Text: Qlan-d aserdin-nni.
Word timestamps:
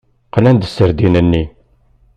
Qlan-d 0.33 0.67
aserdin-nni. 0.67 1.43